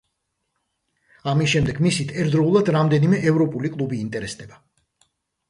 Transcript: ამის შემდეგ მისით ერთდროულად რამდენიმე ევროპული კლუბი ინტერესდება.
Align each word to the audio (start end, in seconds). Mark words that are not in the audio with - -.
ამის 1.33 1.51
შემდეგ 1.53 1.81
მისით 1.87 2.13
ერთდროულად 2.23 2.73
რამდენიმე 2.77 3.21
ევროპული 3.33 3.73
კლუბი 3.77 4.03
ინტერესდება. 4.07 4.61